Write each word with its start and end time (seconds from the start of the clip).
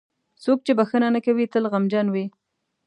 •څوک 0.43 0.59
چې 0.65 0.71
بښنه 0.77 1.07
نه 1.15 1.19
کوي، 1.25 1.45
تل 1.53 1.63
غمجن 1.73 2.07
وي. 2.13 2.25